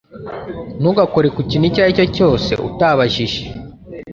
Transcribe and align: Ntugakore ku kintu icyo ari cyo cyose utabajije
Ntugakore 0.81 1.27
ku 1.35 1.41
kintu 1.49 1.65
icyo 1.69 1.81
ari 1.83 1.95
cyo 1.97 2.05
cyose 2.15 2.51
utabajije 2.67 3.41